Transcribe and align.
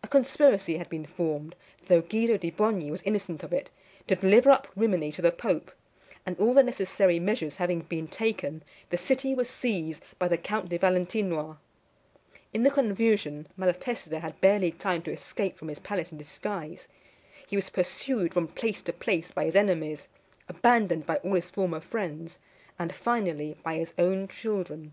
A 0.00 0.06
conspiracy 0.06 0.76
had 0.78 0.88
been 0.88 1.04
formed, 1.04 1.56
though 1.88 2.00
Guido 2.00 2.36
di 2.36 2.52
Bogni 2.52 2.88
was 2.88 3.02
innocent 3.02 3.42
of 3.42 3.52
it, 3.52 3.68
to 4.06 4.14
deliver 4.14 4.48
up 4.52 4.68
Rimini 4.76 5.10
to 5.10 5.22
the 5.22 5.32
pope; 5.32 5.72
and 6.24 6.38
all 6.38 6.54
the 6.54 6.62
necessary 6.62 7.18
measures 7.18 7.56
having 7.56 7.80
been 7.80 8.06
taken, 8.06 8.62
the 8.90 8.96
city 8.96 9.34
was 9.34 9.50
seized 9.50 10.04
by 10.20 10.28
the 10.28 10.38
Count 10.38 10.68
de 10.68 10.78
Valentinois. 10.78 11.56
In 12.54 12.62
the 12.62 12.70
confusion, 12.70 13.48
Malatesta 13.56 14.20
had 14.20 14.40
barely 14.40 14.70
time 14.70 15.02
to 15.02 15.10
escape 15.12 15.58
from 15.58 15.66
his 15.66 15.80
palace 15.80 16.12
in 16.12 16.18
disguise. 16.18 16.86
He 17.48 17.56
was 17.56 17.68
pursued 17.70 18.32
from 18.34 18.46
place 18.46 18.82
to 18.82 18.92
place 18.92 19.32
by 19.32 19.46
his 19.46 19.56
enemies, 19.56 20.06
abandoned 20.48 21.06
by 21.06 21.16
all 21.24 21.34
his 21.34 21.50
former 21.50 21.80
friends, 21.80 22.38
and, 22.78 22.94
finally, 22.94 23.56
by 23.64 23.74
his 23.78 23.92
own 23.98 24.28
children. 24.28 24.92